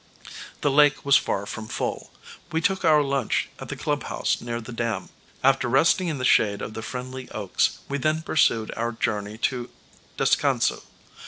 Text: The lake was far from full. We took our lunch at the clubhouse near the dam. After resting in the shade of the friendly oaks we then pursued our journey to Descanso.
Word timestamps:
The 0.61 0.71
lake 0.71 1.05
was 1.05 1.15
far 1.15 1.45
from 1.45 1.67
full. 1.67 2.09
We 2.51 2.59
took 2.59 2.83
our 2.83 3.03
lunch 3.03 3.49
at 3.59 3.69
the 3.69 3.75
clubhouse 3.75 4.41
near 4.41 4.59
the 4.59 4.71
dam. 4.73 5.09
After 5.43 5.67
resting 5.69 6.07
in 6.07 6.17
the 6.17 6.25
shade 6.25 6.59
of 6.63 6.73
the 6.73 6.81
friendly 6.81 7.29
oaks 7.29 7.77
we 7.87 7.99
then 7.99 8.23
pursued 8.23 8.71
our 8.75 8.93
journey 8.93 9.37
to 9.53 9.69
Descanso. 10.17 10.81